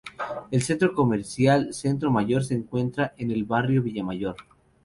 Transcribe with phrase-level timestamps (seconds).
[0.49, 4.35] El centro comercial Centro Mayor se encuentra en el barrio Villa Mayor.